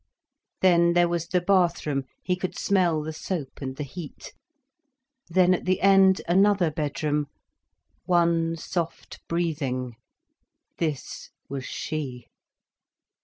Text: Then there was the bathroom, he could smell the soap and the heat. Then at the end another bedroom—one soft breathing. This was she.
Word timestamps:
Then 0.61 0.93
there 0.93 1.07
was 1.07 1.27
the 1.27 1.41
bathroom, 1.41 2.05
he 2.23 2.35
could 2.35 2.57
smell 2.57 3.03
the 3.03 3.13
soap 3.13 3.61
and 3.61 3.75
the 3.75 3.83
heat. 3.83 4.33
Then 5.29 5.53
at 5.53 5.65
the 5.65 5.79
end 5.79 6.21
another 6.27 6.71
bedroom—one 6.71 8.55
soft 8.55 9.19
breathing. 9.27 9.97
This 10.79 11.29
was 11.47 11.65
she. 11.65 12.25